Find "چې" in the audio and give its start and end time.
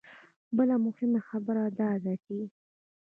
2.23-2.37